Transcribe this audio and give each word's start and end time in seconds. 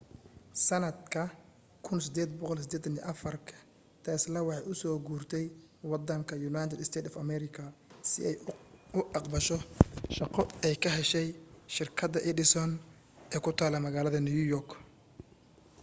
sanadka 0.67 1.21
1884 1.83 3.53
tesla 4.05 4.39
waxay 4.47 4.65
u 4.71 4.73
soo 4.81 4.97
guurtay 5.07 5.45
wadanka 5.91 6.33
united 6.51 6.79
states 6.89 7.09
of 7.11 7.15
america 7.25 7.63
si 8.09 8.19
ay 8.29 8.35
u 8.99 9.01
caqbasho 9.13 9.57
shaqo 10.15 10.41
ay 10.67 10.75
ka 10.83 10.89
heshay 10.97 11.27
shirkada 11.75 12.19
edison 12.31 12.71
ee 13.33 13.39
ku 13.45 13.51
tala 13.59 13.77
magalada 13.85 14.19
new 14.27 14.41
york 14.53 14.69